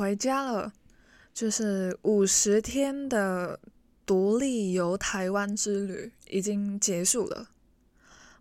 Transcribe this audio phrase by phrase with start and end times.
[0.00, 0.72] 回家了，
[1.34, 3.60] 就是五十天的
[4.06, 7.50] 独立游台湾之旅已经结束了。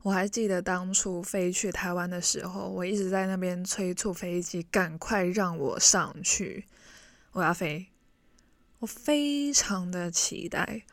[0.04, 6.64] 我还记得当初飞去台湾的时候，我一直在那边催促飞机赶快让我上去，
[7.34, 7.88] 我要飞，
[8.80, 10.84] 我非常的期待。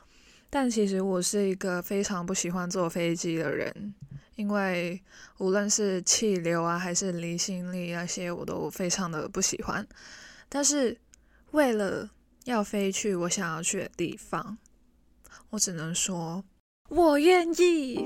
[0.50, 3.94] 但其实我是一个非常不喜欢坐飞机的人，
[4.34, 5.00] 因为
[5.38, 9.86] 无论是气流啊，还是离心力那些，我都非常的不喜欢。
[10.48, 10.96] 但是
[11.50, 12.08] 为了
[12.44, 14.56] 要飞去我想要去的地方，
[15.50, 16.42] 我只能说，
[16.88, 18.04] 我愿意。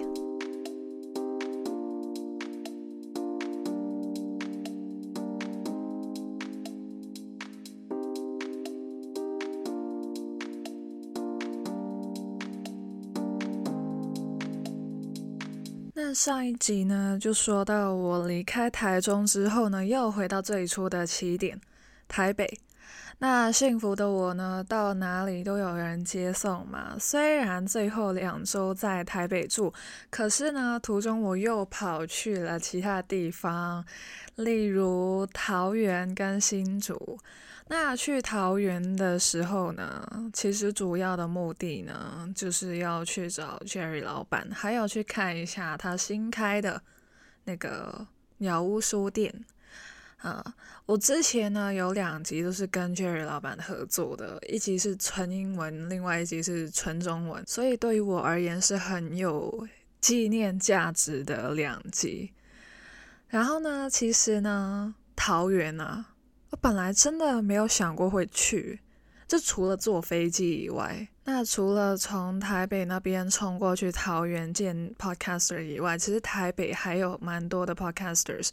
[15.93, 21.61] 那上一集呢，就说到我离开台中之后呢，又回到最初的起点
[22.11, 22.61] 台北。
[23.23, 26.97] 那幸福的我呢，到哪里都有人接送嘛。
[26.99, 29.73] 虽然最后两周在台北住，
[30.11, 33.85] 可是呢，途中我又跑去了其他地方，
[34.37, 37.19] 例如桃园跟新竹。
[37.69, 46.83] 那去桃园的时候呢，其实主要的目的呢，就是要去找 Jerry 老板，还要去看一下他新开的
[47.45, 48.07] 那个
[48.39, 49.45] 鸟屋书店
[50.21, 50.55] 啊。
[50.87, 59.69] 我之前呢有两集都是跟 Jerry 老板合作的，一集是纯英文，另外一集是纯中文，所以对于我而言是很有
[60.01, 62.33] 纪念价值的两集。
[63.29, 66.07] 然后呢，其实呢，桃园啊。
[66.51, 68.81] 我本来真的没有想过会去，
[69.29, 78.49] 就除了坐飞机以外，那除了从台北那边冲过去桃园见 podcaster 以外，其实台北还有蛮多的 podcasters，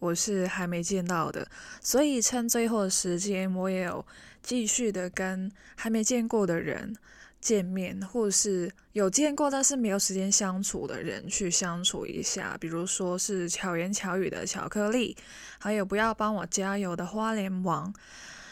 [0.00, 1.46] 我是还没见到的，
[1.80, 4.04] 所以趁最后的时间，我也有
[4.42, 6.96] 继续的跟还没见过的人。
[7.40, 15.16] 见面，或是有见过但是没有时间相处的人去相处一下，比如说是巧言巧语的巧克力，
[15.58, 17.94] 还有不要帮我加油的花莲王。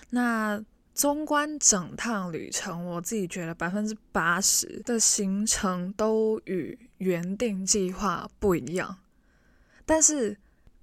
[0.08, 8.96] 那纵观整趟旅程，我自己觉得百分之八十的行程都与原定计划不一样，
[9.84, 10.38] 但是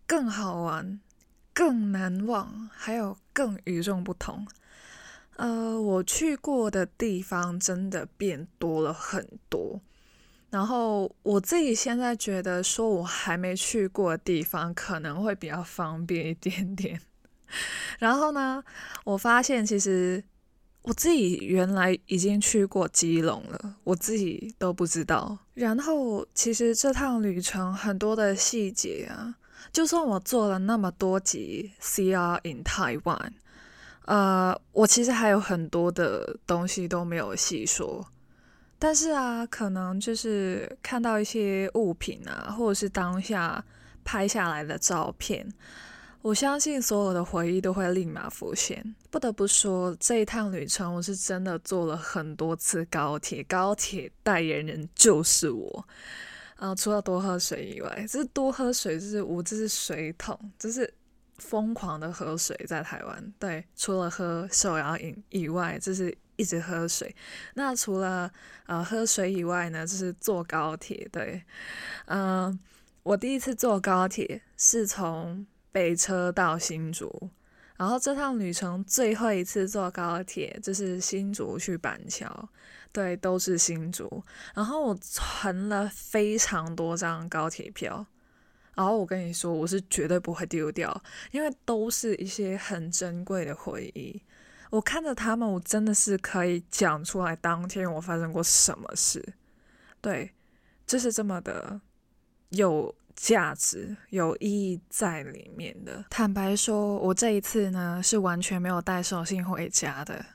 [0.08, 1.00] 更好玩、
[1.54, 4.48] 更难忘，还有更与众不同。
[5.38, 9.82] 呃，我去过的地方真的变多了很多，
[10.50, 17.02] 然后我自己现在觉得说，我还没去过的地方可能会比较方便一点点。
[18.00, 18.64] 然后呢，
[19.04, 20.24] 我发现其实
[20.84, 25.38] 我自己原来已经去过基隆了，我自己都不知道。
[25.54, 29.36] 然后其实这趟旅程很多的细节啊，
[29.72, 33.32] 就算我做了那么多集 CR in Taiwan。
[34.06, 38.06] 呃，我其实还有很多的东西都没有细说，
[38.78, 43.66] 但是啊，可能就是看到一些物品啊，或者是当下
[44.04, 45.52] 拍下来的照片，
[46.22, 48.96] 我相信所有的回忆都会立马浮现。
[49.10, 55.88] 不得不说，这一趟旅程我是真的坐了很多次高铁，高铁代言人就是我。
[56.56, 60.94] 啊，除了多喝水以外，就是多喝水，就是我这是水桶，就是。
[61.40, 67.14] 疯狂的喝水在台湾，对，除了喝手摇饮以外，就是一直喝水。
[67.56, 68.32] 那除了
[68.68, 71.44] 呃喝水以外呢，就是坐高铁，对，
[72.06, 72.58] 嗯，
[73.04, 77.30] 我第一次坐高铁是从北车到新竹，
[77.76, 82.48] 然后这趟旅程最后一次坐高铁就是新竹去板桥，
[82.96, 84.24] 对，都是新竹。
[84.54, 88.06] 然后我存了非常多张高铁票。
[88.74, 94.22] 然后我跟你说，我是绝对不会丢掉，因为都是一些很珍贵的回忆。
[94.70, 99.34] 我看着他们，我真的是可以讲出来当天我发生过什么事。
[100.00, 100.34] 对，
[100.88, 101.82] 就是这么的
[102.52, 106.06] 有价值、有意义在里面的。
[106.10, 110.26] 坦白说，我这一次呢是完全没有带手信回家的。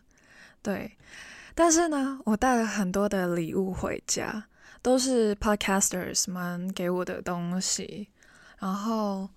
[0.63, 0.93] 对，
[1.63, 4.47] 但是呢，我带了很多的礼物回家，
[4.81, 8.09] 都是 podcasters 们给我的东西。
[8.59, 9.29] 然后，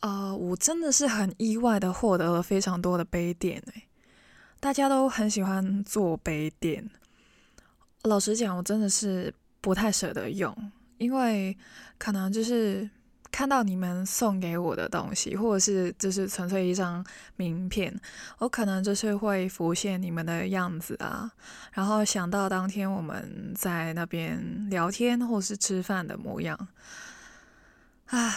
[0.00, 3.84] 呃，我真的是很意外的获得了非常多的杯垫诶，
[4.58, 6.90] 大家都很喜欢做杯垫。
[8.02, 10.52] 老实讲，我真的是不太舍得用，
[10.96, 11.56] 因为
[11.96, 12.90] 可能就是
[13.30, 17.04] 看到你们送给我的东西，或者是就是纯粹一张
[17.36, 17.94] 名片，
[18.38, 21.30] 我可能就是会浮现你们的样子啊，
[21.72, 26.68] 然后想到当天我们在那边聊天或是吃饭的模样，
[28.06, 28.34] 啊。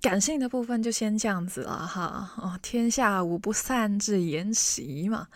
[0.00, 2.30] 感性的部分就先这样子了哈。
[2.36, 5.26] 哦，天下无不散之筵席嘛。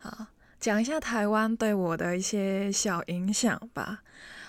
[0.00, 4.00] 啊，讲一下台湾对我的一些小影响吧。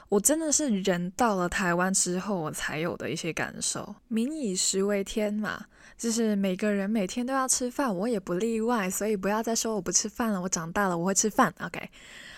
[0.10, 3.96] 我真的是人到了台湾之后，我才有的一些感受。
[4.08, 5.66] 民以食为天嘛，
[5.98, 8.90] 就是每个人每天都要吃饭，我也不例外。
[8.90, 11.54] 所以不要再说我不吃饭了，我长大了我会吃饭。
[11.60, 11.90] OK，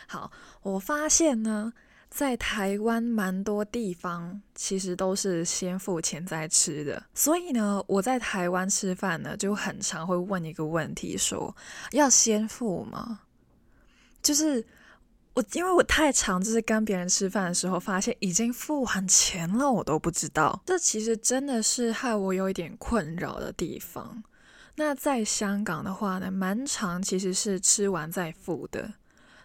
[0.08, 0.32] 好，
[0.62, 1.74] 我发现呢。
[2.12, 11.56] 在台湾蛮多地方其实都是先付钱再吃的，所以呢，我在台湾吃饭呢就很常会问一个问题，说
[11.92, 13.20] 要先付吗？
[14.24, 14.66] 就是
[15.36, 24.24] 我因为我太常就是跟别人吃饭的时候，发现已经付完钱了，我都不知道，这其实真的是害我有一点困扰的地方。
[24.76, 28.94] 那在香港的话呢，蛮常其实是吃完再付的。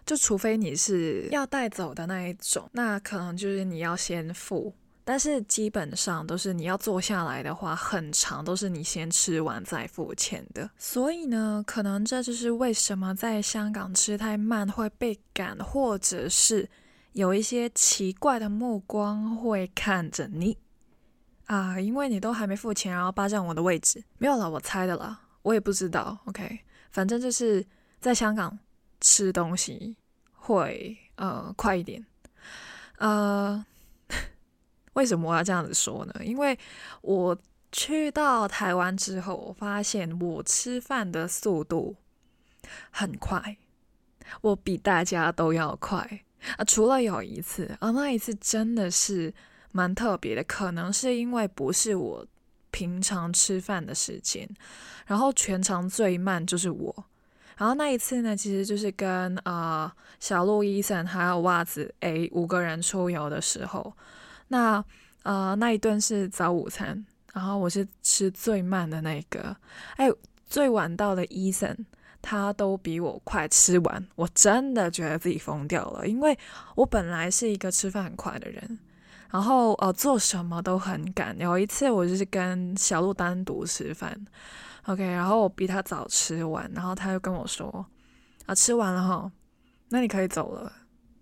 [0.05, 4.75] 就除非你是要带走的那一种，那可能就是你要先付。
[5.05, 10.69] 但是基本上都是你要坐下来的话，很长都是你先吃完再付钱的。
[10.77, 16.67] 所以呢，可能这就是为什么在香港吃太慢会被赶，或者是
[17.13, 20.57] 有一些奇怪的目光会看着你
[21.45, 24.03] 啊，因为你都还没付钱，然后霸占我的位置。
[24.17, 26.17] 没有了，我猜的啦，我也不知道。
[26.25, 26.59] OK，
[26.91, 27.65] 反正就是
[28.01, 28.59] 在香港。
[29.01, 29.95] 吃东西
[30.31, 32.03] 会呃快一点，
[32.97, 33.63] 呃，
[34.95, 36.13] 为什么我要这样子说呢？
[36.21, 36.57] 因为
[37.01, 37.37] 我
[37.71, 41.95] 去到台湾之后，我发现我吃饭的速度
[42.91, 43.57] 很快，
[44.41, 46.21] 我比大家都要快
[46.57, 46.63] 啊！
[46.63, 49.33] 除了有一次啊，那一次真的是
[49.71, 52.25] 蛮特别的，可能是因为不是我
[52.71, 54.49] 平常吃饭的时间，
[55.05, 57.05] 然后全场最慢就是我。
[57.57, 63.93] 然后那一次呢，其实就是跟呃小鹿伊森还有袜子 A 五个人出游的时候，
[64.47, 64.83] 那
[65.23, 69.55] 呃那一顿是早午餐，然后我是吃最慢的那个，
[69.97, 70.09] 哎，
[70.45, 71.75] 最晚到的医生
[72.21, 76.37] 他都比我快吃完，我真的觉得自己疯掉了，因为
[76.75, 78.79] 我本来是一个吃饭很快的人，
[79.31, 84.25] 然后呃做什么都很赶，有一次我就是跟小鹿单独吃饭。
[84.87, 87.83] OK，然后我比他早吃完，然后他就跟我说
[88.45, 89.31] ：“啊，吃完了哈，
[89.89, 90.71] 那你可以走了。”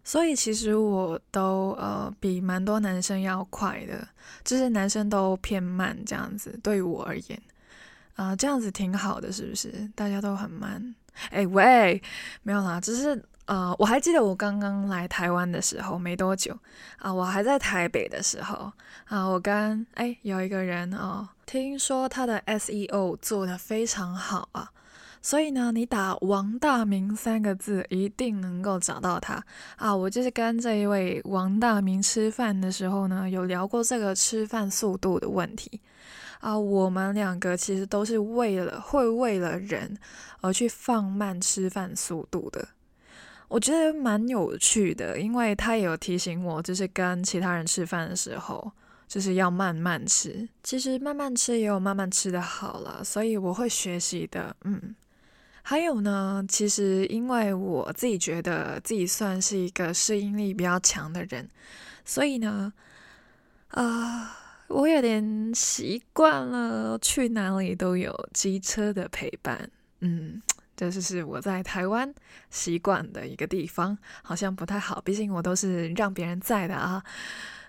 [0.04, 4.08] 所以其实我都呃比蛮多男生要快的，
[4.44, 6.60] 就是男生都偏慢这样子。
[6.62, 7.42] 对于我而言，
[8.16, 9.90] 啊，这样子挺好的，是不是？
[9.96, 10.96] 大家都很慢。
[11.30, 12.02] 哎喂，
[12.42, 13.24] 没有啦，只是。
[13.46, 16.58] 呃，我还记得我刚刚来台湾的时候没多久
[17.00, 18.72] 啊，我还在台北的时候
[19.04, 24.72] 啊，我跟哎有一个人哦，听说他的 SEO 做的非常好啊，
[25.26, 29.42] 所以呢，你打王大明三个字一定能够找到他
[29.78, 29.96] 啊。
[29.96, 35.80] 我就是跟这一位王大明吃饭的时候呢，有聊过这个吃饭速度的问题
[36.42, 36.60] 啊。
[36.60, 39.98] 我们两个其实都是为了会为了人
[40.42, 42.68] 而去放慢吃饭速度的。
[43.48, 48.72] 我觉得蛮有趣的，因为他也有提醒我，就是跟其他人吃饭的时候，
[49.08, 50.50] 就是要慢慢吃。
[50.64, 54.56] 其实慢慢吃也有慢慢吃的好了，所以我会学习的。
[54.64, 54.96] 嗯，
[55.64, 61.50] 还有呢，其实因为我自己觉得自己算是一个适应力比较强的人，
[62.06, 62.72] 所以呢，
[63.70, 64.38] 啊，
[64.68, 69.70] 我有点习惯了去哪里都有机车的陪伴。
[70.02, 70.42] 嗯。
[70.76, 72.12] 这就是我在台湾
[72.50, 77.02] 习惯的一个地方，好像不太好，毕竟我都是让别人在的啊。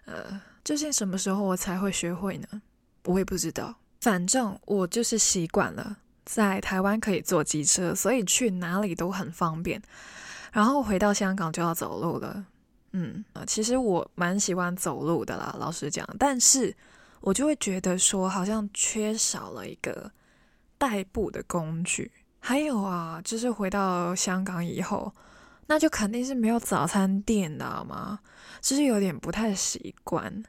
[0.07, 2.63] 呃，究竟什么时候我才会学会呢？
[3.05, 3.77] 我也不知道。
[4.01, 9.81] 反正我就是习惯了在台湾可以坐机车，所以去哪里都很方便。
[10.53, 12.47] 然后回到香港就要走路了。
[12.93, 16.75] 嗯啊，其实我蛮喜欢走路的啦，老实讲，但是
[17.21, 20.13] 我就会觉得说，好像缺少了一个
[20.79, 22.13] 代步的工具。
[22.39, 25.13] 还有啊，就是回到香港以后，
[25.67, 28.21] 那就肯定是没有早餐店的嘛，
[28.61, 30.45] 就是有点不太习惯。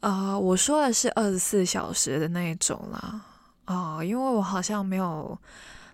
[0.00, 3.24] 啊，我说的是二十四小时的那种啦，
[3.68, 5.38] 哦，因为我好像没有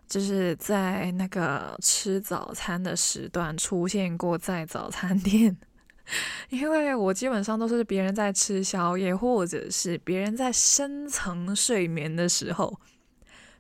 [0.07, 5.57] 就是在那个吃早餐的时段出现过在早餐店，
[6.51, 12.81] 因为我基本上都是别人在吃宵夜，或者是别人在深层睡眠的时候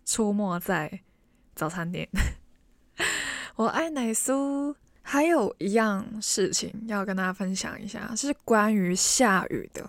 [0.05, 1.01] 出没在。
[1.57, 2.09] 早餐店，
[3.55, 4.75] 我爱奶酥。
[5.07, 9.89] 还有一样事情要跟大家分享一下，是关于下雨的。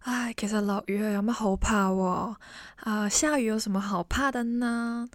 [0.00, 2.34] 唉，其實落雨有乜好怕喎？
[2.76, 5.08] 啊，下雨有什么好怕的呢？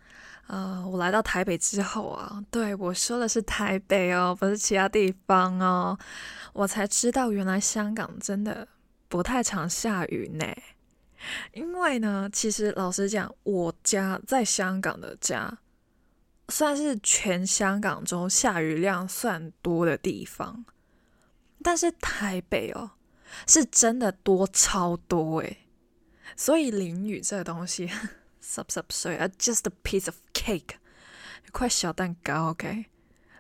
[0.48, 5.98] 呃，我来到台北之后啊，对我说的是台北哦，不是其他地方哦，
[6.52, 8.68] 我才知道原来香港真的
[9.08, 10.46] 不太常下雨呢。
[11.54, 15.58] 因为呢，其实老实讲，我家在香港的家，
[16.50, 20.66] 算是全香港中下雨量算多的地方，
[21.64, 22.92] 但是台北哦，
[23.48, 25.58] 是真的多超多诶。
[26.36, 27.88] 所以淋雨这个东西
[28.44, 30.76] ，sub sub 碎啊，just a piece of cake，
[31.46, 32.86] 一块小蛋糕，OK。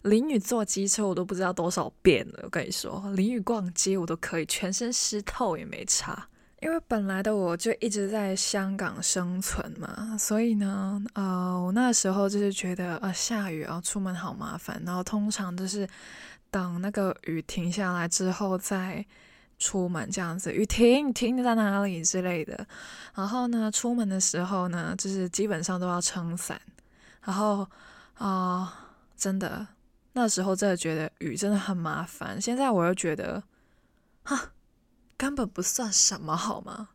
[0.03, 6.27] 淋雨坐机车我都不知道多少遍了，我跟你说，淋雨逛街我都可以，全身湿透也没差。
[6.61, 15.87] 因为本来的我就一直在香港生存嘛，所以呢，呃，我那时候就是觉得啊，下雨啊，出门好麻烦，然后通常就是
[16.49, 19.05] 等那个雨停下来之后再
[19.63, 22.67] 出门这样子，雨停停在哪里之类的。
[23.15, 26.59] 然后呢，出门的时候呢，就是基本上都要撑伞。
[27.21, 27.65] 然后
[28.15, 29.65] 啊，真的
[30.11, 32.41] 那时候真的觉得雨真的很麻烦。
[32.41, 33.41] 现在我又觉得，
[34.23, 34.51] 哈。
[35.15, 36.89] 根本不算什么，好吗？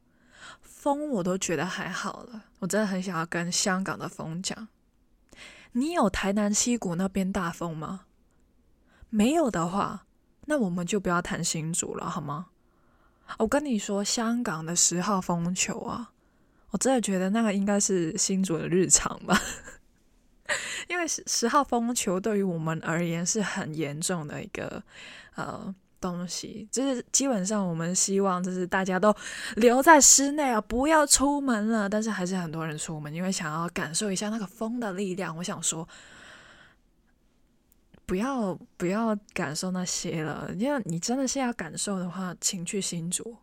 [0.61, 2.45] 风我都觉得还好了。
[2.59, 4.69] 我真的很想要跟香港的风讲，
[5.73, 8.03] 你有台南溪谷那边大风吗？
[9.09, 10.05] 没有的话，
[10.45, 12.49] 那我们就不要谈新竹了，好吗？
[13.37, 16.11] 我跟你说，香港的十号风球啊，
[16.71, 19.41] 我真的觉得那个应该是新竹的日常吧，
[20.89, 24.83] 因为十十号风球对于我们而言是很严重的一个
[25.35, 25.75] 呃。
[26.01, 29.13] 东西就是基本上，我们希望就是大家都
[29.57, 31.89] 留在室内啊，不要出门了。
[31.89, 35.37] 但是还是很多人出门，因为想要感受一下那个风的力量。
[35.37, 35.89] 我想说，
[38.09, 43.37] 不要不要感受那些了，因为你真的是要感受的话，请去新竹，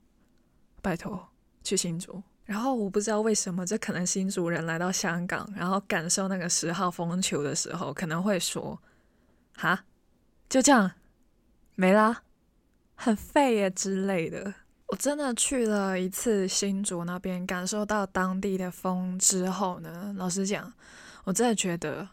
[0.81, 1.29] 拜托
[1.63, 2.23] 去新竹。
[2.45, 8.81] 然后我不知道为什么，这可能新竹人来到香港，然后感受那个十号风球的时候，可能会说
[9.55, 9.85] ：“哈，
[10.49, 10.91] 就这样
[11.75, 12.23] 没啦。”
[12.97, 14.51] 很废耶之类的。
[14.87, 20.73] 我真的去了一次新竹那边，感受到当地的风之后呢，老实讲，
[21.25, 22.09] 我真的觉得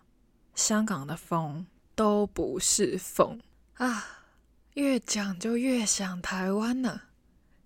[0.55, 1.65] 香港的风
[2.03, 3.39] 都不是风
[3.75, 4.25] 啊！
[4.75, 7.03] 越讲就越想台湾呢。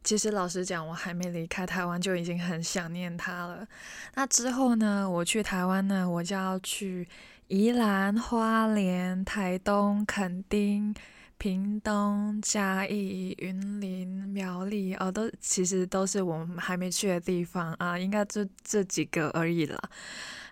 [0.04, 3.66] 其实老实讲，我还没离开台湾就已经很想念它了。
[4.14, 7.08] 那之后呢，我去台湾呢，我就要去
[7.48, 10.94] 宜兰花莲、台东垦丁。
[11.38, 19.78] 屏东、嘉义、云林、苗栗哦，都其实都是我们还没去的地方啊，应该就这几个而已了。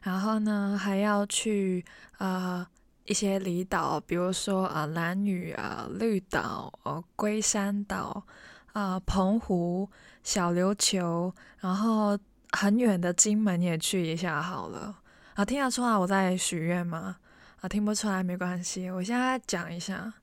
[0.02, 1.82] 然后呢，还要去
[2.18, 2.66] 呃
[3.04, 8.24] 一些离岛，比如说啊蓝屿啊、绿岛、哦龟山岛
[8.72, 9.88] 啊、澎湖、
[10.22, 12.18] 小琉球，然后
[12.52, 15.00] 很远的金门也去一下好了。
[15.34, 17.16] 啊，听得出来我在许愿吗？
[17.60, 20.14] 啊，听不出来没关系，我现在讲一下。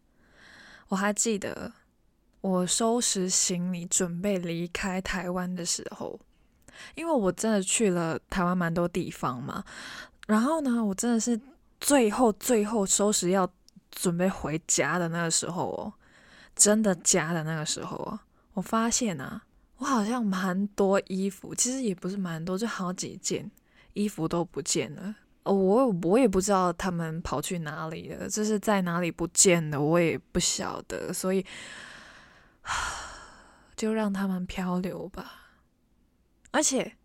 [0.87, 1.71] 我还记得
[2.41, 6.19] 我收拾行李准备离开台湾的时候，
[6.95, 9.63] 因为我真的去了台湾蛮多地方嘛。
[10.27, 11.39] 然后呢，我真的是
[11.81, 13.51] 最后最后收拾要
[13.89, 15.93] 准备回家的那个时候哦，
[16.55, 18.23] 真的家的那个时候啊，
[18.53, 19.41] 我发现啊，
[19.77, 23.49] 我好像蛮多衣服，其实也不是蛮多，就好几件
[23.93, 25.15] 衣服都不见了。
[25.43, 31.43] 哦，我我也不知道他们跑去哪里了，这是在哪里不见的，我也不晓得，所以
[33.75, 35.49] 就让他们漂流吧。
[36.51, 36.95] 而且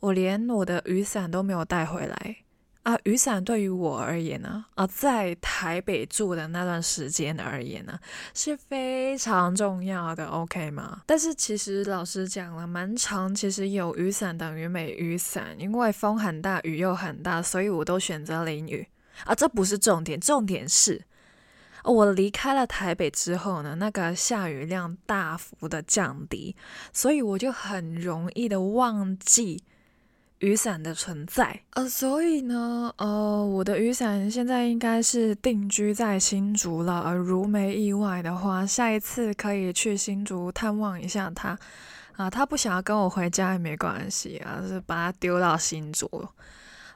[0.00, 2.43] 我连我的雨伞都没有带回来。
[2.84, 7.98] 啊，雨伞对于我而言呢，啊，在台北住的那段时间而言呢，
[8.34, 11.00] 是非常重要的，OK 吗？
[11.06, 18.86] 但是其实老师讲了，蛮长，其实有雨伞等于没雨伞，因为风很大，雨又很大，所以我都选择淋雨。
[19.24, 21.04] 啊，这不是重点，重点是，
[21.84, 26.54] 我离开了台北之后呢，那个下雨量大幅的降低，
[26.92, 29.64] 所以我就很容易的忘记。
[30.44, 37.00] 雨伞的存在，呃，所以呢，呃，我的雨伞现在应该是定居在新竹了。
[37.00, 41.58] 而如没意外的话，下一次可以去新竹探望一下他。
[42.16, 46.06] 啊，他不想要跟我回家也没关系啊，就是把他丢到新竹。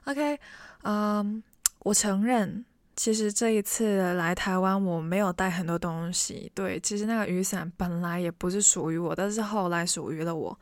[0.04, 0.38] OK，
[0.82, 1.42] 嗯，
[1.78, 2.62] 我承认，
[2.96, 6.52] 其实这一次来台湾我没有带很多东西。
[6.54, 10.60] 对，其实那个雨伞本来也不是属于我，但是后来属于了我。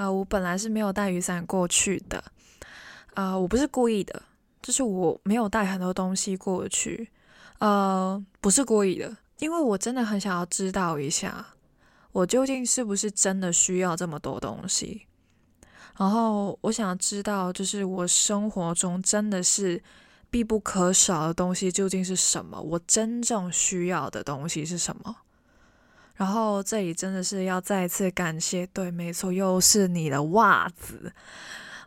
[0.00, 2.24] 呃，我本来是没有带雨伞过去的，
[3.12, 4.22] 呃，我不是故意的，
[4.62, 7.10] 就是我没有带很多东西过去，
[7.58, 11.48] 呃，不是故意的，因为我真的很想要知道一下，
[12.12, 15.02] 我究竟是不是真的需要这么多东西，
[15.98, 19.82] 然后我想知道，就是我生活中真的是
[20.30, 25.14] 必不可少的东西究竟是什么，我真正需要的东西是什么。
[26.20, 31.10] 然后这里真的是要再次感谢，对，没错，又是你的袜子，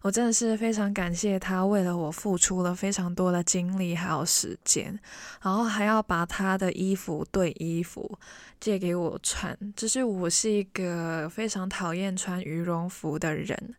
[0.02, 5.00] 我真的是非常感谢他为了我付出了非常多的精力还有时间，
[5.44, 8.18] 然后还要把他的衣服对衣服
[8.60, 13.76] 借给我穿，就是我是一个非常讨厌穿羽绒服的人，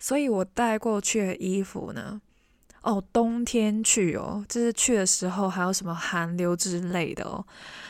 [0.00, 2.18] 所以我带过去的衣服呢。
[2.88, 7.44] 哦，冬天去哦，就是去的时候还有什么寒流之类的哦，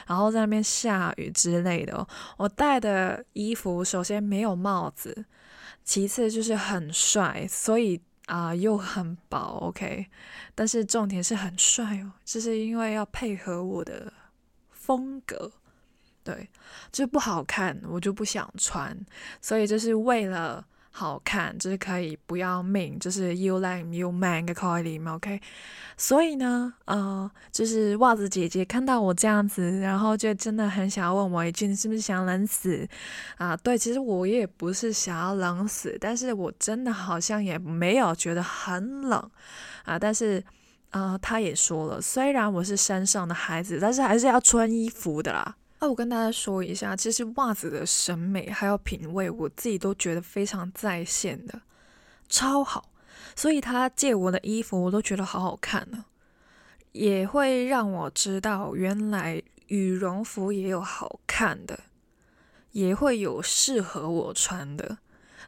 [0.08, 2.04] 然后在那边下雨之类的哦。
[2.36, 5.24] 我带的衣服首先没有帽子，
[5.84, 9.38] 其次就是很帅，所以啊又很薄
[9.68, 10.04] ，OK。
[10.56, 14.12] 但是重点是很帅哦，就是因为要配合我的
[14.68, 15.52] 风格，
[16.24, 16.50] 对，
[16.90, 18.98] 就不好看我就不想穿，
[19.40, 20.66] 所以就是为了。
[20.90, 25.40] 好看，就是可以不要命，就是 you like you man 个口里面，OK。
[25.96, 32.88] 所以呢，呃，就是袜子姐姐看到我这样子，然后就真的很想要问我一句，你是不是想冷死
[33.36, 33.56] 啊？
[33.56, 39.30] 对，其实我也不是想要冷死，但是我真的好像也没有觉得很冷
[39.84, 39.98] 啊。
[39.98, 40.42] 但是，
[40.90, 45.56] 呃，他也说了，虽然我是山上的孩子，但是还是要穿衣服的啦。
[45.80, 51.60] 那我跟大家说一下，其实袜子的审美还有品味，我自己都觉得非常在线的，
[52.28, 52.90] 超好。
[53.36, 56.04] 所以他借我的衣服，我都觉得好好看呢，
[56.92, 61.78] 也会让我知道原来羽绒服也有好看的，
[62.72, 64.98] 也会有适合我穿的。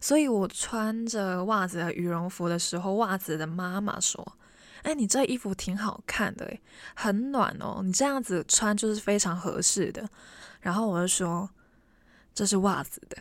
[0.01, 4.37] 所以我穿着袜子的羽绒服的时候，袜子的妈妈说。
[4.83, 6.57] 哎，你这衣服挺好看的，
[6.95, 7.83] 很暖哦。
[7.85, 10.09] 你这样子穿就是非常合适的。
[10.61, 11.49] 然后我就说
[12.35, 13.17] 这是袜子的，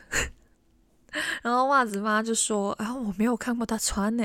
[1.42, 4.24] 然后袜子妈就说：“啊，我没有看过他穿呢。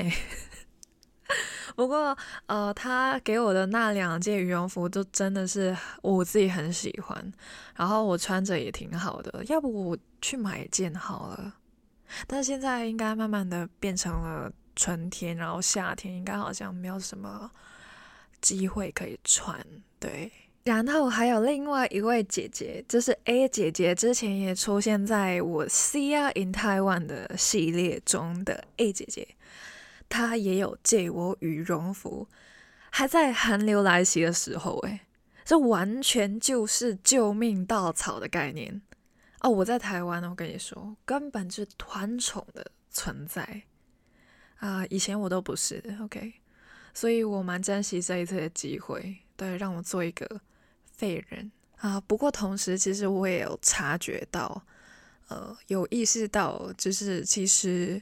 [1.77, 7.33] 不过，呃，他给我的那两件羽绒服都真的是我自己很喜欢，
[7.75, 9.45] 然后我穿着也挺好的。
[9.45, 11.55] 要不我去买一件好了。
[12.27, 17.51] 但现在应该慢慢的变成了。”春天，然后夏天应该好像没有什么
[18.41, 19.65] 机会可以穿，
[19.99, 20.31] 对。
[20.65, 29.29] 然后还有另外一位姐姐，就是 A 姐姐，之前也出现在我 See in Taiwan 的系列中的 A 姐姐，
[30.09, 32.27] 她也有借我羽绒服，
[32.89, 35.01] 还在寒流来袭的时候，诶，
[35.45, 38.81] 这完全就是救命稻草的概念
[39.41, 39.51] 哦！
[39.51, 43.65] 我在台湾，我跟你说，根本是团宠的存在。
[44.65, 46.33] 啊，以前我都不是，OK，
[46.95, 50.41] 所以我蛮珍惜这一次的机会，对，让我做一个
[50.91, 52.01] 废人啊。
[52.01, 54.65] 不过同时，其实我也有察觉到，
[55.29, 58.01] 呃，有意识到，就是其实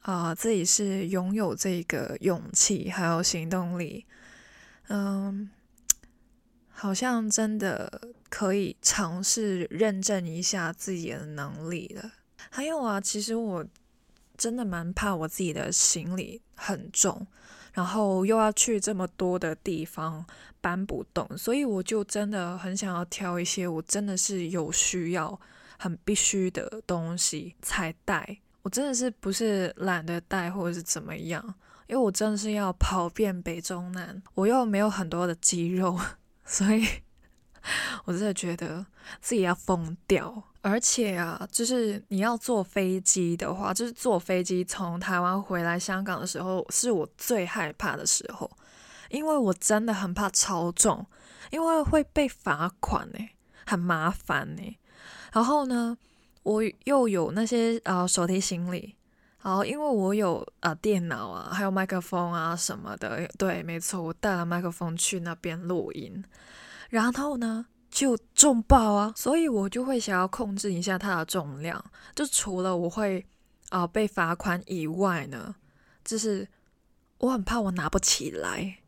[0.00, 4.06] 啊，自己是拥有这个勇气还有行动力，
[4.88, 5.50] 嗯，
[6.70, 12.12] 好像真的可以尝试认证一下自己的能力了。
[12.48, 13.66] 还有啊，其实我。
[14.36, 17.26] 真的蛮怕我自己的行李很重，
[17.72, 20.24] 然后又要去这么多的地方
[20.60, 25.40] 搬不动，所以我就真的很想要挑一些我真的是有需要、
[25.78, 28.38] 很必须的东西才带。
[28.62, 31.42] 我真的是不是懒得带或者是怎么样，
[31.88, 35.98] 因为我真的是要跑遍北中南，我又没有很多的肌肉，
[36.44, 36.86] 所以
[38.04, 38.84] 我真的觉得
[39.20, 40.42] 自己要疯掉。
[40.60, 48.48] 而且啊，就是你要坐飞机的话，就是坐飞机从台湾回来香港的时候，是我最害怕的时候，
[49.08, 51.04] 因为我真的很怕超重，
[51.50, 53.18] 因为会被罚款呢，
[53.66, 54.78] 很麻烦呢。
[55.32, 55.98] 然后呢，
[56.44, 58.94] 我又有那些呃手提行李，
[59.42, 66.22] 然后因为我有呃电脑啊，还有麦克风啊什么的，对，没错，我带了麦克风去那边录音，
[66.92, 67.66] 然后呢。
[67.92, 71.84] 就重爆啊，所以我就会想要控制一下它的重量。
[72.14, 73.22] 就除了我会
[73.68, 75.54] 啊被罚款以外呢，
[76.02, 76.48] 就是
[77.18, 78.78] 我很怕我拿不起来，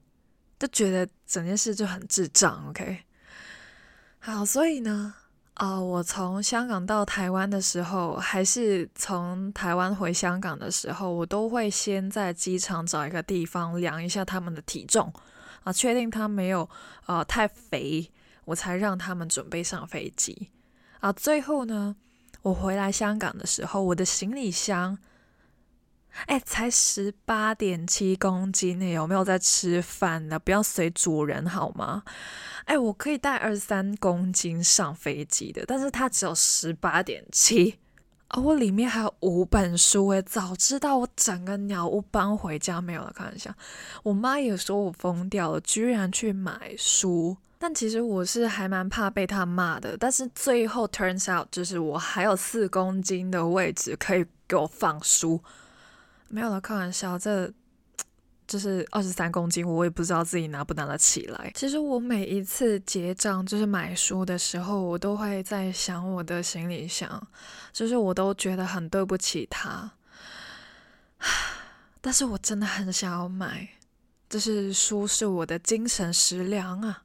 [0.58, 2.66] 就觉得整件事就很智障。
[2.70, 3.00] OK，
[4.20, 5.14] 好，所以呢，
[5.52, 15.12] 啊，我从香港到台湾的时候，还是从台湾回香港的时候，我都会先在机场找一个地方量一下他们的体重
[15.64, 16.70] 啊，确定他没有
[17.06, 18.10] 呃太肥。
[18.46, 20.50] 我才让他们准备上飞机
[21.00, 21.10] 啊！
[21.10, 21.96] 最后呢，
[22.42, 24.98] 我回来香港的时候，我的行李箱，
[26.26, 30.38] 哎，才十八点七公斤呢，有没有在吃饭呢？
[30.38, 32.02] 不要随主人好吗？
[32.66, 37.78] 哎，我可以带二三公斤上飞机的，但是它只有十八点七
[38.34, 38.42] 哦！
[38.42, 43.54] 我里面还有五本书哎，早知道我整个鸟屋搬回家没有了，开玩笑，
[44.02, 47.36] 我妈也说我疯掉了，居然去买书。
[47.58, 49.96] 但其实我是还蛮怕被她骂的。
[49.96, 55.40] 但是最后 turns out 就是我还有四公斤的位置可以给我放书，
[56.28, 57.52] 没有了，开玩笑，这。
[58.54, 61.50] 就是二十三公斤，我也不知道自己拿不拿得起来。
[61.56, 67.20] 其实我每一次结账，就是买书的时候，我都会在想我的行李箱，
[67.72, 69.90] 就是我都觉得很对不起他。
[72.00, 73.68] 但是我真的很想要买，
[74.30, 77.02] 就是书是我的精神食粮啊！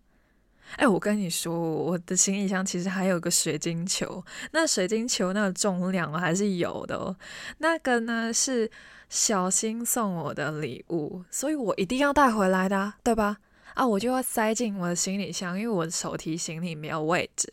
[0.75, 7.17] 哎，我跟你说，我的行李箱其实还有个水晶球，那水晶球那个重量还是有的哦。
[7.57, 8.69] 那个呢是。
[9.09, 13.37] 小新送我的礼物，所以我一定要带回来的，对吧？
[13.73, 17.51] 啊，我就要塞进我的行李箱，因为我的手提行李没有位置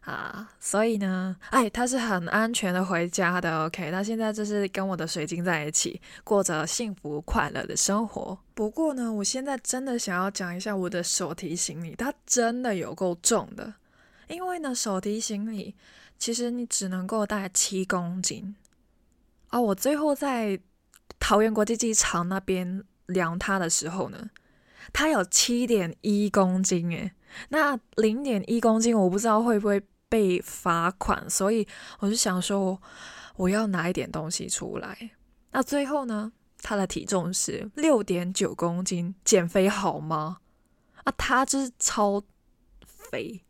[0.00, 0.48] 啊。
[0.58, 3.66] 所以呢，哎，他是很安全的回家的。
[3.66, 8.38] OK，他现在就是跟我的水晶在一起，过着幸福快乐的生活。
[8.54, 13.74] 不过呢，我现在真的想要讲一下我的手提行李，它真的有够重的。
[14.28, 15.74] 因为呢，手提行李
[16.18, 18.56] 其实你只能够带七公斤
[19.48, 19.60] 啊。
[19.60, 20.58] 我最后在
[21.20, 24.30] 桃园国际机场那边量它的时候呢，
[24.92, 27.12] 它有七点一公斤诶，
[27.50, 31.66] 那零点一公斤我不知道会不会被罚款，所以
[32.00, 32.80] 我就想说
[33.36, 35.10] 我要拿一点东西出来。
[35.50, 40.38] 那最后呢，他的体重是六点九公斤，减肥好吗？
[41.04, 42.22] 啊，他就是超
[42.86, 43.42] 肥，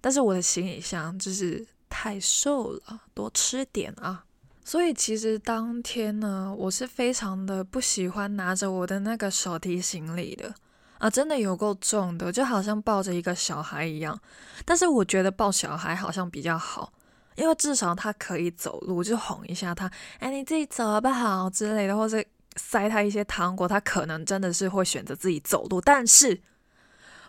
[0.00, 4.25] 但是我的行李箱就是太瘦了，多吃点啊。
[4.66, 10.52] 所以其实当天呢，我是非常的不喜欢拿着我的那个手提行李的
[10.98, 14.20] 啊，真的有够重的，就好像抱着一个小孩一样。
[14.64, 16.92] 但是我觉得抱小孩好像比较好，
[17.36, 22.20] 因为至少他可以走路，就哄一下他，哎，你自己走好不好之类的，或者
[22.56, 25.80] 塞他一些糖果，他可能真的是会选择自己走路。
[25.80, 26.42] 但是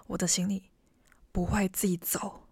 [0.07, 0.71] 我的行李
[1.31, 2.47] 不会自己走，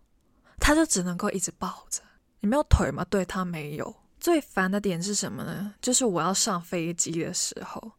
[0.59, 2.03] 他就只能够一直抱着。
[2.41, 3.03] 你没有腿吗？
[3.09, 3.95] 对他没有。
[4.25, 5.75] 最烦的点是什么呢？
[5.79, 7.91] 就是我要上飞机的时候，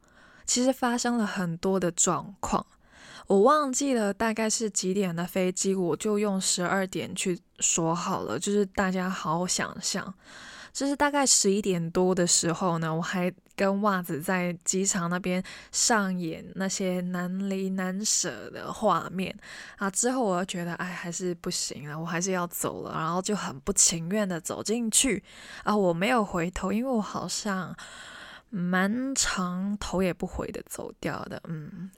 [0.44, 2.66] 其实发生了很多的状况。
[3.28, 10.12] 我忘记了大概是几点的飞机，我就用十二点去说好了，就是大家好好想象。
[10.76, 19.34] 就是大概十一点多的时候呢，我还跟袜子在机场那边上演那些难离难舍的画面
[19.78, 19.88] 啊。
[19.88, 25.24] 之后我又觉得，哎，还是不行了，我还是要走了，然后就很不情愿的走进去
[25.64, 25.74] 啊。
[25.74, 27.74] 我没有回头，因为我好像
[28.50, 31.40] 蛮长头也不回的走掉的。
[31.48, 31.90] 嗯，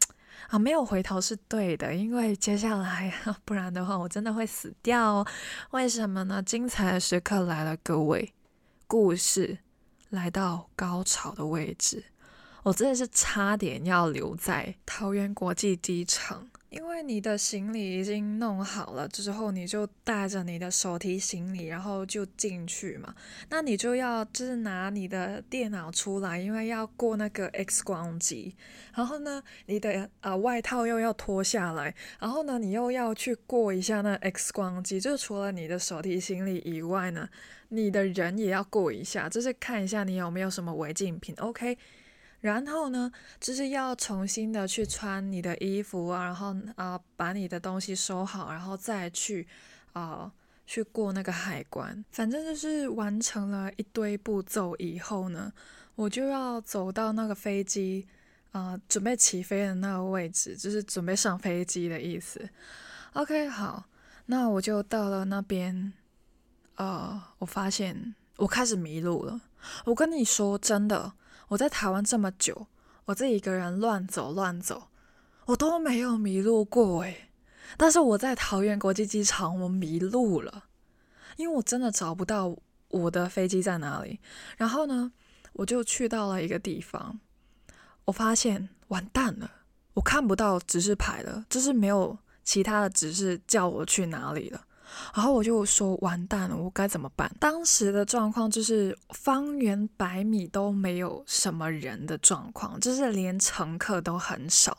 [0.50, 3.12] 啊，没有回头是对的，因为接下来
[3.44, 5.26] 不然的话，我真的会死掉哦。
[5.72, 6.40] 为什么呢？
[6.40, 8.32] 精彩的时刻来了，各位。
[8.88, 9.58] 故事
[10.08, 12.04] 来到高潮的位置，
[12.62, 16.48] 我真的是差点要留在桃园国际机场。
[16.70, 23.14] 因为你的行李已经弄好了之后，你就带着你的手提行李，然后就进去嘛。
[23.48, 28.54] 那你就要就是拿你的电脑出来，因为要过那个 X 光机。
[28.94, 35.00] 然后呢，你的啊外套又要脱下来，然后呢，你又要去过一下那 X 光机。
[35.00, 37.28] 就除了你的手提行李以外呢，
[37.70, 41.34] 你的人也要过一下，就是看一下你有没有什么违禁品。
[41.38, 41.78] OK。
[42.40, 49.44] 然后呢，就是要重新的去穿你的衣服啊，然后啊把你的东西收好，然后再去
[49.92, 50.32] 啊
[50.64, 52.04] 去过那个海关。
[52.12, 55.52] 反正就是完成了一堆步骤以后呢，
[55.96, 58.06] 我就要走到那个飞机
[58.52, 62.48] 啊准备起飞的那个位置，就是准备上飞机的意思。
[63.14, 63.86] OK，好，
[64.26, 65.92] 那我就到了那边，
[66.76, 69.40] 呃，我发现我开始迷路了。
[69.86, 71.14] 我跟你说真的。
[71.48, 72.66] 我在台湾这么久，
[73.06, 74.88] 我自己一个人乱走乱走，
[75.46, 77.30] 我都没有迷路过诶。
[77.76, 80.64] 但是我在桃园国际机场，我迷路了，
[81.36, 82.56] 因为我真的找不到
[82.88, 84.20] 我的飞机在哪里。
[84.56, 85.12] 然后呢，
[85.52, 87.18] 我就去到了一个地方，
[88.04, 89.50] 我发现完蛋了，
[89.94, 94.64] 我看不到指示牌了，就是没有其他的指示叫我去哪里了。
[95.14, 97.30] 然后我就说完蛋了，我该怎么办？
[97.40, 104.76] 当时的状况就是方圆百米都没有什么人的状况，就是连乘客都很少，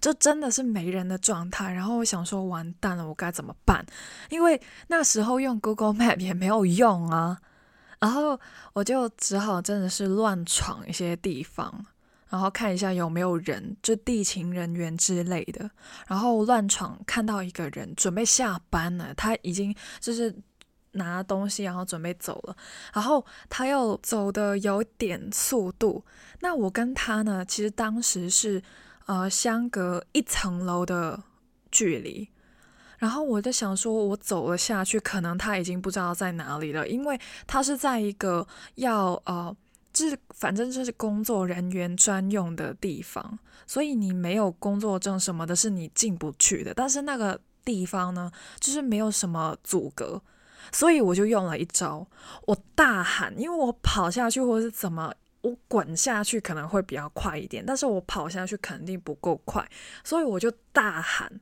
[0.00, 1.72] 就真的是没人的状态。
[1.72, 3.84] 然后我想说完蛋了，我该怎么办？
[4.30, 7.38] 因为那时候用 Google Map 也没有用啊。
[8.00, 8.38] 然后
[8.74, 11.86] 我就只好真的是乱闯一些地方。
[12.28, 15.70] 然后看一下有没有人，就地勤人员之类的。
[16.06, 20.34] 然后乱闯，看到一个人准备下班了，他已经就是
[20.92, 22.56] 拿东西，然后准备走了。
[22.92, 26.04] 然后他又走的有点速度。
[26.40, 28.62] 那我跟他呢，其实当时是
[29.06, 31.22] 呃相隔一层楼的
[31.70, 32.28] 距离。
[32.98, 39.54] 然后我在想说，我走了下去，可能他已经不知道在哪里了，因为他是在一个要呃，
[39.94, 46.74] 就是反正就是工作人员专用的地方，所以你没有工作证什么的，是你进不去的。
[46.74, 48.30] 但是那个地方呢，
[48.60, 50.20] 就是没有什么阻隔，
[50.72, 52.06] 所以我就用了一招，
[52.46, 59.66] 我大喊，因为我跑下去或者是怎么，我滚下去可能会比较快一点，但是我跑下去肯定不够快，
[60.02, 61.40] 所以我就大喊。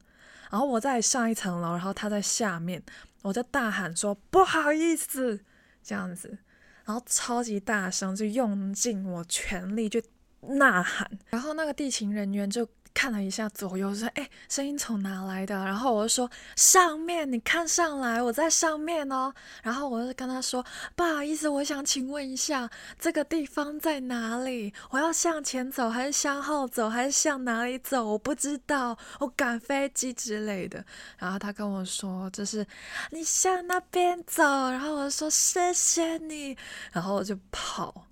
[0.51, 2.83] 然后我在上一层楼，然后他在下面，
[3.23, 5.41] 我在大喊说不好意思，
[5.83, 6.38] 这样子，
[6.85, 10.03] 然后超级大声，就用尽我全力去
[10.40, 12.68] 呐喊，然后那个地勤人员就。
[12.94, 24.72] 看了一下左右，说：“哎，声音从哪来的？”然后我就说：“上面，你看上来，我在上面哦。”然后我就跟他说：“不好意思，我想请问一下，这个地方在哪里？
[24.90, 28.05] 我要向前走，还是向后走，还是向哪里走？
[28.05, 30.85] 我不知道，我赶飞机之类的。”
[31.18, 32.66] 然后他跟我说：“就是
[33.11, 36.57] 你向那边走。”然后我说：“谢谢你。”
[36.92, 38.07] 然后我就跑。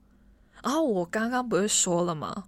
[0.63, 2.45] 然后我刚刚不是说了吗？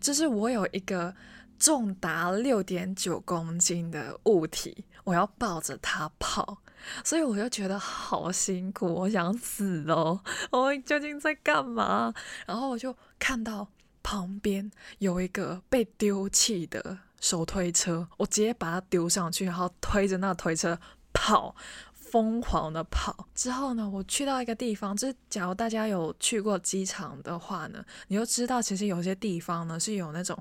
[0.00, 1.14] 就是我有一个。
[1.58, 6.58] 重达六点九公斤的物体，我要抱着它跑，
[7.04, 10.20] 所以我就觉得好辛苦，我想死哦！
[10.50, 12.12] 我究竟在干嘛？
[12.46, 13.68] 然后我就看到
[14.02, 20.78] 旁边有一个被丢弃的手推车，我直接把它丢上去，然后推着那推车
[21.12, 21.54] 跑，
[21.92, 23.28] 疯狂的跑。
[23.34, 30.36] 之后呢，我去到一个地方，就是假如大家有去过机场的话呢，你就知道其实有些地方呢是有那种。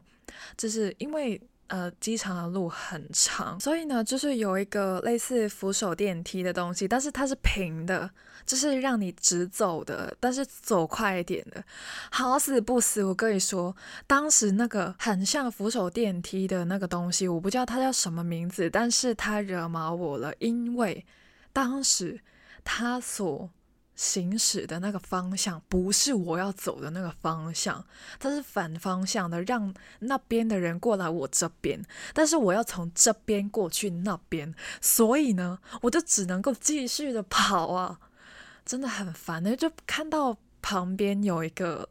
[0.58, 8.10] 就是因为呃机场的路很长，所以呢就是有一个类似扶手电梯的东西，但是它是平的，
[8.46, 11.64] 就是让你直走的，但是走快一点的。
[12.12, 21.06] 好死不死，我跟你说，当时那个很像扶手电梯的那个东西，我不知道它叫什么名字，但是它惹毛我了，因为
[21.52, 22.20] 当时
[22.64, 23.50] 它所。
[23.96, 27.86] 行驶的那个方向不是我要走的那个方向，
[28.20, 31.82] 它是反方向的，让那边的人过来我这边，
[32.14, 38.00] 但是我要从这边过去那边，所以呢，我就只能够继续的跑啊，
[38.66, 41.88] 真的很烦的，就看到旁边有一个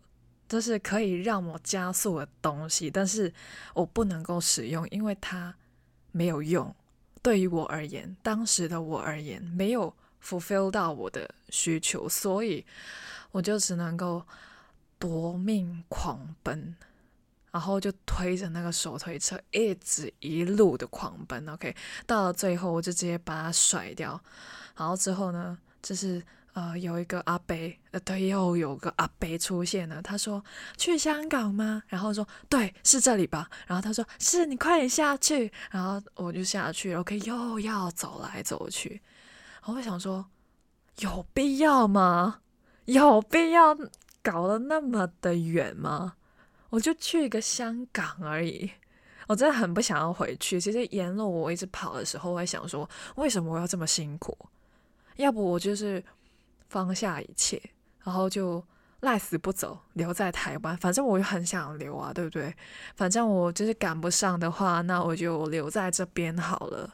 [0.46, 3.32] 就是可以让我加速的东西，但是
[3.72, 5.54] 我不能够使用，因为它
[6.12, 6.76] 没有用，
[7.22, 9.94] 对于我而言，当时的我而言没有。
[10.24, 12.64] Fulfill 到我的需求，所以
[13.32, 14.24] 我就只能够
[14.98, 16.74] 夺命狂奔，
[17.50, 21.46] 然后就推着那个手推车一直一路的狂奔。
[21.48, 24.20] OK，到了最后我就直接把它甩掉。
[24.76, 26.20] 然后之后呢，就是
[26.54, 27.54] 呃有一个阿伯，
[27.92, 30.02] 呃对，又有个阿伯出现了。
[30.02, 30.42] 他说
[30.76, 31.82] 去香港吗？
[31.86, 33.48] 然后说对，是这里吧。
[33.66, 35.52] 然后他说是你快点下去。
[35.70, 39.00] 然后我就下去，OK，又要走来走去。
[39.64, 40.26] 我会想说，
[40.98, 42.40] 有必要吗？
[42.84, 43.74] 有必要
[44.22, 46.14] 搞得那么的远吗？
[46.68, 48.70] 我就去一个香港而已，
[49.26, 50.60] 我真的很不想要回去。
[50.60, 54.36] 其实沿路我一直跑的时候，我会想说，为什么我要这么辛苦？
[55.16, 56.02] 要不我就是
[56.68, 57.62] 放下一切，
[58.02, 58.62] 然后就
[59.00, 60.76] 赖死不走，留在台湾。
[60.76, 62.54] 反正我又很想留啊，对不对？
[62.96, 66.92] 反正我就是赶不上的话，那我就留在这边好了。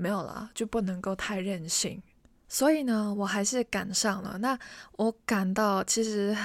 [0.00, 2.02] 没有啦，就不能够太任性。
[2.48, 4.38] 所以呢，我还是赶上了。
[4.38, 4.58] 那
[4.92, 6.36] 我赶到，其实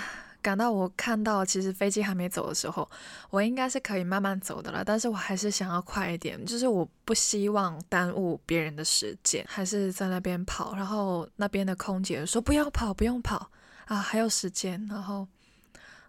[0.41, 2.87] 赶到我看到，其实飞机还没走的时候，
[3.29, 4.83] 我应该是可以慢慢走的了。
[4.83, 10.75] 但是我还是想要快一点，就是我不希望耽误别人的时间，还是在那边跑。
[10.75, 13.49] 然后那边的空姐说：“不要跑，不用跑
[13.85, 15.27] 啊，还有时间。”然后。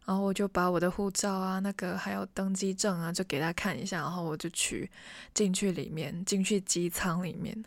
[0.06, 3.98] 然后我就把我的护照啊，那个还有登机证啊，就给他看一下。
[4.00, 4.88] 然后我就去
[5.34, 7.64] 进去里面，进去机舱里面。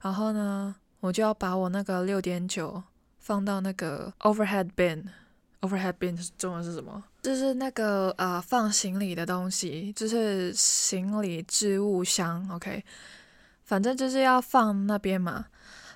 [0.00, 2.82] 然后呢，我就要把我那个六点九
[3.18, 5.04] 放到那个 overhead bin。
[5.60, 7.04] overhead bin 中文是什么？
[7.22, 12.48] 就是那个呃放行李的东西，就是行李置物箱。
[12.50, 12.82] OK，
[13.62, 15.46] 反正就是要放那边嘛。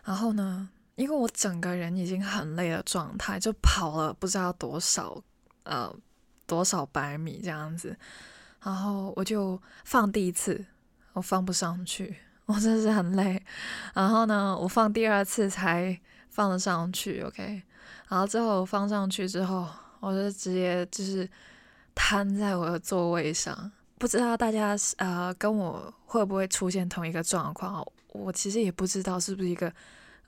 [0.04, 5.22] 然后呢，因为我整个人已经很累的状态，就跑了不知道多少。
[5.68, 5.94] 呃，
[6.46, 7.94] 多少百米这样子，
[8.62, 10.64] 然后我就放第一次，
[11.12, 13.42] 我放不上去，我真的是很累。
[13.92, 16.00] 然后呢，我放第二次才
[16.30, 17.62] 放得上去，OK。
[18.08, 19.68] 然后之后放上去之后，
[20.00, 21.28] 我就直接就是
[21.94, 23.70] 瘫在我的座位上。
[23.98, 27.86] 不知道大家呃跟我会不会出现同一个状况？
[28.08, 29.70] 我其实也不知道是不是一个。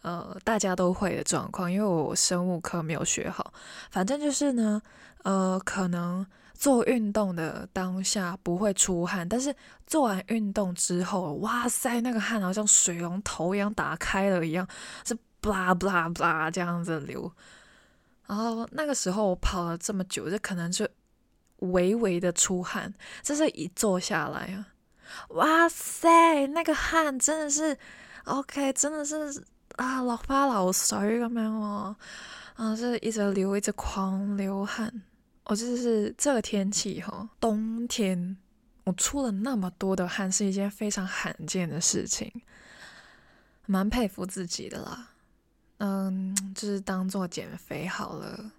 [0.02, 3.52] 呃，大家都会的状况，因为我生物课没有学好。
[3.90, 4.80] 反正就是呢，
[5.24, 9.54] 呃，可能做运动的当下不会出汗，但是
[9.86, 14.66] 做完运动之后，哇塞，那个汗好像水龙头一样打开了一样，
[15.04, 17.30] 是 blah blah blah 这样子流。
[18.26, 20.88] 然后那个时候我跑了这么久，就可能就
[21.58, 24.68] 微微的出汗，这是一坐下来啊，
[25.30, 27.76] 哇塞，那个汗真的是
[28.24, 29.44] OK，真的是
[29.80, 31.96] 啊，落花流水咁样哦，
[32.54, 34.92] 啊，是一直流，一直狂流汗。
[35.44, 38.36] 我就是这个天气哈，冬天
[38.84, 42.30] 我出了那么多的汗，是一件非常罕见的事情，
[43.64, 45.08] 蛮佩服自己的啦。
[45.78, 48.50] 嗯，就是当做减肥好了。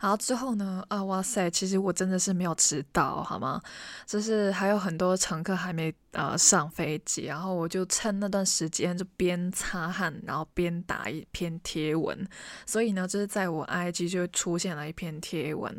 [0.00, 0.84] 然后之后呢？
[0.88, 1.50] 啊，哇塞！
[1.50, 3.60] 其实我真的是没有迟到，好吗？
[4.06, 12.26] 就是还有很多乘客还没呃上飞机，然后我就趁那段时间就边擦汗，然后边打一篇贴文。
[12.66, 15.76] 所以呢，就是在我 IG 就出现了一篇贴文，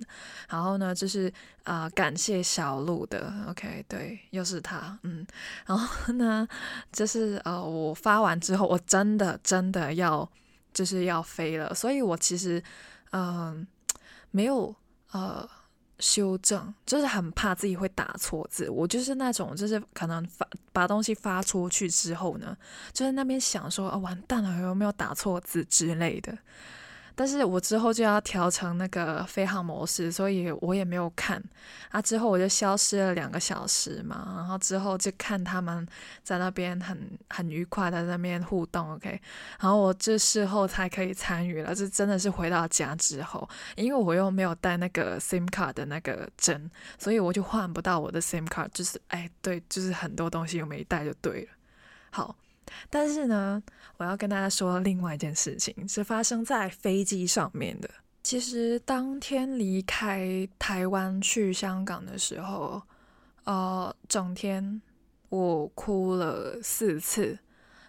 [0.49, 1.31] 然后呢，就是
[1.63, 5.25] 啊感谢小鹿的，OK，对，又是他，嗯，
[5.65, 6.47] 然后呢，
[6.91, 10.29] 就是呃我发完之后，我真的真的要
[10.73, 12.61] 就是要飞了，所以我其实
[13.11, 13.65] 嗯。
[14.31, 14.75] 没有
[15.11, 15.47] 呃
[15.99, 18.69] 修正，就是很怕自己会打错字。
[18.69, 22.57] 我就是那种，就是可能发把东西发出去之后呢，
[22.93, 26.37] 就在那边想说啊，完蛋了，有没有打错字之类的。
[27.19, 31.43] 但是我之后就要调成那个飞行模式，所以我也没有看
[31.89, 32.01] 啊。
[32.01, 35.85] 之后我就消失了两个小时嘛，然后之后就看他们
[36.23, 36.97] 在那边很
[37.29, 39.19] 很愉快的在那边互动，OK。
[39.59, 51.49] 然后我这事后才可以参与了，这真的是回到家之后，因为我又没有带那个 SIM 卡的那个针，所以我就换不到我的 SIM 卡，就是哎对，就是很多东西又没带就对了。
[52.11, 52.33] 好。
[52.89, 53.61] 但是呢，
[53.97, 57.89] 我要跟大家说另外一件事情，是发生在飞机上面的。
[58.21, 62.81] 其实当天离开台湾去香港的时候，
[63.45, 64.81] 呃，整天
[65.29, 67.39] 我哭了四次，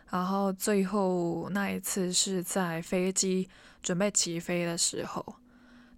[0.08, 3.48] 然后最后那一次是在飞机
[3.82, 5.34] 准备起飞的时候，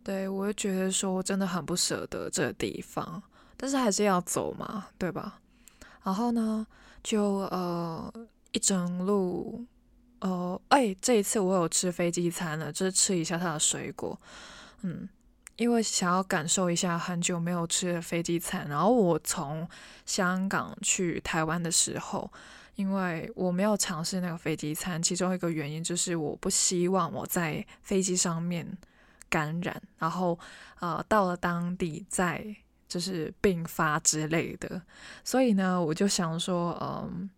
[0.02, 3.22] 对我就觉得说真的很不舍得这地方，
[3.56, 5.40] 但是还是要走嘛，对吧？
[6.02, 6.66] 然后呢，
[7.02, 8.12] 就呃。
[8.52, 9.64] 一整路，
[10.20, 14.20] 哦，哎，这一次我有吃飞机餐了，就是吃一下它的水果，
[14.82, 15.08] 嗯，
[15.56, 18.68] 因为想要感受一下很久没有吃的飞机餐。
[18.68, 19.66] 然后我从
[20.04, 22.30] 香港去台湾的时候，
[22.74, 28.76] 因为我没有尝试那个飞机餐，其中一个原因就是我不希望我在飞机上面
[29.30, 30.38] 感染，然后
[30.78, 32.54] 呃到了当地再
[32.86, 34.82] 就是并发之类的，
[35.24, 37.30] 所以呢，我就想说，嗯。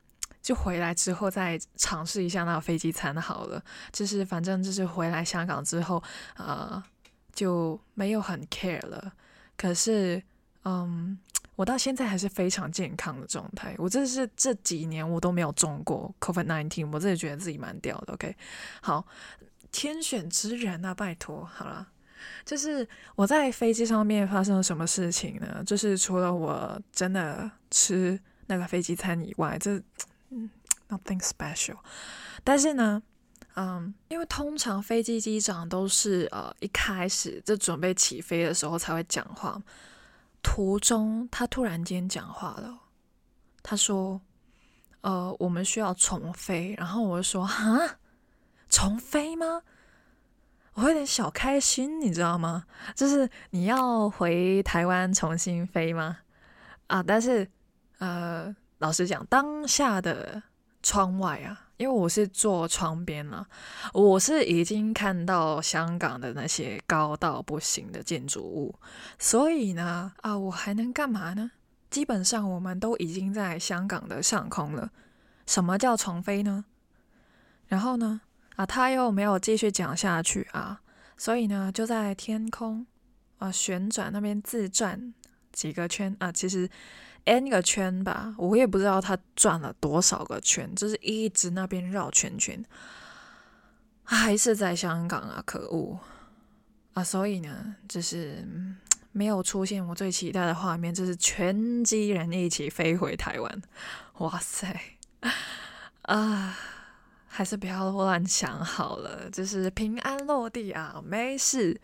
[0.44, 6.02] 就回来之后再尝试一下那个飞机餐好了，就是反正就是回来香港之后，
[6.36, 6.84] 呃，
[7.32, 9.14] 就没有很 care 了。
[9.56, 10.22] 可是，
[10.64, 11.18] 嗯，
[11.56, 13.74] 我到现在还是非常健康的状态。
[13.78, 18.12] 我这是这几年我都没有中过 COVID nineteen，我自己觉得自己蛮屌的。
[18.12, 18.36] OK，
[18.82, 19.06] 好，
[19.72, 21.88] 天选之人啊，拜托，好了，
[22.44, 25.64] 就是我在飞机上面发生了什么事情呢？
[25.64, 29.82] 就是除了我真的吃那个飞机餐以外，这。
[30.30, 30.50] 嗯
[30.88, 31.76] ，nothing special。
[32.42, 33.02] 但是呢，
[33.54, 39.62] 嗯，因为通常飞机机长都是呃一开始就准备起飞的时候才会讲话，
[40.42, 42.80] 途中他突然间讲话了，
[43.62, 44.20] 他说
[45.02, 47.98] ：“呃，我们需要重飞。”然后我就说：“哈，
[48.68, 49.62] 重飞吗？”
[50.74, 52.64] 我有点小开心，你知道吗？
[52.96, 56.18] 就是你要回台湾重新飞吗？
[56.88, 57.48] 啊，但是
[57.98, 58.54] 呃。
[58.84, 60.42] 老实讲，当下的
[60.82, 63.46] 窗外啊，因为我是坐窗边了，
[63.94, 68.74] 我是已经看到香港的那些高到不行的建筑物，
[69.18, 71.50] 所以呢，啊，我还能干嘛呢？
[71.88, 74.90] 基本上我们都已经在香港的上空了。
[75.46, 76.66] 什么叫重飞呢？
[77.68, 78.20] 然后呢，
[78.56, 80.82] 啊，他又没有继续讲下去啊，
[81.16, 82.86] 所以呢，就在天空
[83.38, 85.14] 啊旋转那边自转
[85.52, 86.68] 几个圈啊，其实。
[87.24, 92.62] N 个圈吧，我也不知道他转了多少个圈，就是一直那边绕圈圈，
[94.02, 95.98] 还是在香港啊，可恶
[96.92, 97.02] 啊！
[97.02, 98.46] 所以呢，就是
[99.12, 103.62] 没有出现我最期待的画面，就是全机人一起飞回台湾。
[104.18, 104.78] 哇塞
[106.02, 106.56] 啊，
[107.26, 111.80] 还是不要乱想好了，就是平安落地啊，没事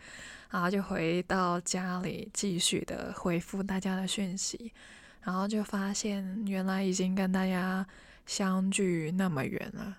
[0.51, 4.71] 然后就回到家里继续的回复大家的讯息。
[5.23, 7.85] 然后就发现，原来已经跟大家
[8.25, 9.97] 相距那么远了。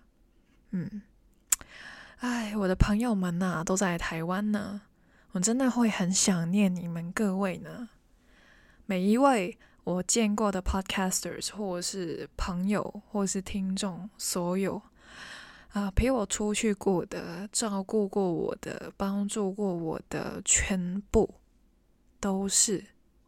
[0.70, 1.02] 嗯，
[2.18, 4.82] 哎，我的朋友们呐，都在台湾呢，
[5.32, 7.88] 我真的会很想念你们各位呢。
[8.86, 14.82] 每一位我见过的 podcasters，或者是朋友，或是听众，所有
[15.70, 21.34] 啊陪我出去过的、照顾过我的、帮助过我的，全部
[22.18, 22.84] 都是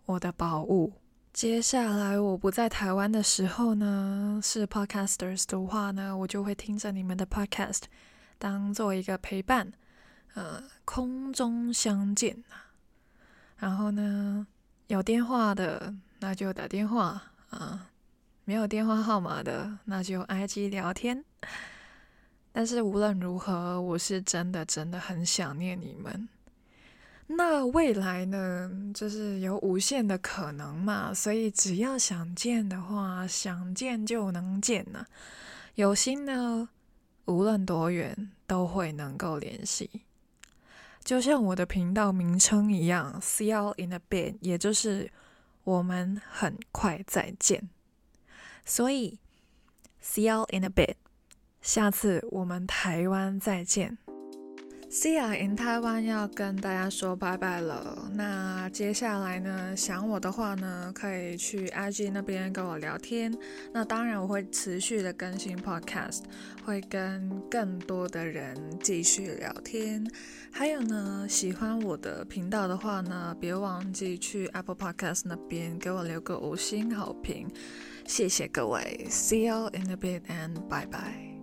[0.07, 0.92] 我的宝物。
[1.35, 7.80] 接下来我不在台湾的时候呢，是 podcasters 的话呢，我就会听着你们的 podcast，
[8.39, 9.72] 当做一个陪伴，
[10.35, 12.45] 呃，空中相见
[13.57, 14.47] 然后呢？
[14.87, 17.20] 有电话的那就打电话
[17.51, 17.91] 啊，
[18.45, 21.24] 没有电话号码的那就 IG 聊天。
[22.53, 26.28] 但是无论如何，我是真的真的很想念你们。
[27.26, 35.06] 那未来呢，就是有无限的可能嘛，所以只要想见的话，想见就能见呢。
[35.74, 36.68] 有心呢，
[37.24, 40.02] 无论多远都会能够联系。
[41.02, 45.10] 就像我的频道名称一样，See you in a bit，也就是
[45.64, 47.68] 我们很快再见。
[48.64, 49.18] 所以
[50.02, 50.94] ，See you in a bit，
[51.60, 53.98] 下次我们台湾再见。
[54.97, 58.09] See you in Taiwan，要跟大家说拜拜了。
[58.14, 63.36] 那接下来呢，想我的话呢，可以去 IG 那边跟我聊天。
[63.72, 66.20] 那当然，我会持续的更新 Podcast，
[66.64, 70.07] 会跟更多的人继续聊天。
[70.53, 77.49] 还有呢，喜欢我的频道的话呢，别忘记去 Apple Podcast 那边给我留个五星好评。
[78.07, 81.34] 谢谢各位，See you in a bit and bye bye。